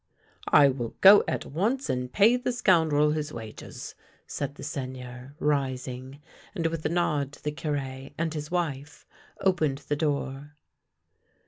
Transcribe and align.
"I 0.47 0.67
will 0.69 0.95
go 1.01 1.23
at 1.27 1.45
once 1.45 1.87
and 1.87 2.11
pay 2.11 2.35
the 2.35 2.51
scoundrel 2.51 3.11
his 3.11 3.31
wages," 3.31 3.93
said 4.25 4.55
the 4.55 4.63
Seigneur, 4.63 5.35
rising, 5.37 6.23
and 6.55 6.65
with 6.65 6.83
a 6.87 6.89
nod 6.89 7.33
to 7.33 7.43
the 7.43 7.51
Cure 7.51 8.09
and 8.17 8.33
his 8.33 8.49
wife 8.49 9.05
opened 9.41 9.77
the 9.89 9.95
door. 9.95 10.55